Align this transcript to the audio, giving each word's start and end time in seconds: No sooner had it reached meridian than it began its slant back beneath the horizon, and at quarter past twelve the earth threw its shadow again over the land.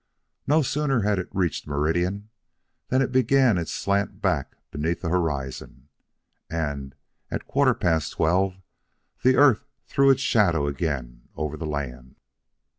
No 0.47 0.63
sooner 0.63 1.01
had 1.01 1.19
it 1.19 1.27
reached 1.31 1.67
meridian 1.67 2.31
than 2.87 3.03
it 3.03 3.11
began 3.11 3.59
its 3.59 3.71
slant 3.71 4.19
back 4.19 4.55
beneath 4.71 5.01
the 5.01 5.09
horizon, 5.09 5.89
and 6.49 6.95
at 7.29 7.45
quarter 7.45 7.75
past 7.75 8.13
twelve 8.13 8.55
the 9.21 9.35
earth 9.35 9.67
threw 9.85 10.09
its 10.09 10.21
shadow 10.23 10.65
again 10.65 11.29
over 11.35 11.55
the 11.55 11.67
land. 11.67 12.15